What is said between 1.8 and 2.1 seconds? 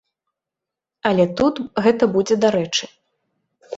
гэта